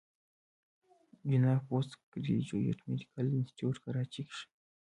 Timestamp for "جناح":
1.29-1.59